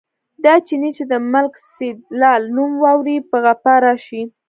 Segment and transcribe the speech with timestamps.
[0.43, 4.21] دا چيني چې د ملک سیدلال نوم واوري، په غپا راشي.